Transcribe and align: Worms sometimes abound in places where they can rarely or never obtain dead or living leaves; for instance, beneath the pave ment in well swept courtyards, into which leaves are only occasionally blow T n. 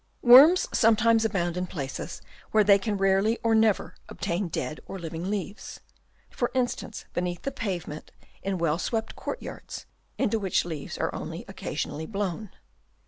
Worms 0.23 0.65
sometimes 0.73 1.25
abound 1.25 1.55
in 1.57 1.67
places 1.67 2.23
where 2.49 2.63
they 2.63 2.79
can 2.79 2.97
rarely 2.97 3.37
or 3.43 3.53
never 3.53 3.93
obtain 4.09 4.47
dead 4.47 4.79
or 4.87 4.97
living 4.97 5.29
leaves; 5.29 5.79
for 6.31 6.49
instance, 6.55 7.05
beneath 7.13 7.43
the 7.43 7.51
pave 7.51 7.87
ment 7.87 8.11
in 8.41 8.57
well 8.57 8.79
swept 8.79 9.15
courtyards, 9.15 9.85
into 10.17 10.39
which 10.39 10.65
leaves 10.65 10.97
are 10.97 11.13
only 11.13 11.45
occasionally 11.47 12.07
blow 12.07 12.31
T 12.31 12.37
n. 12.45 12.49